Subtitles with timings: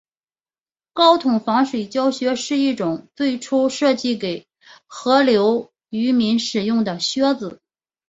[0.93, 4.47] 高筒防水胶靴是一种最初设计给
[4.87, 7.61] 河流渔民使用的靴子。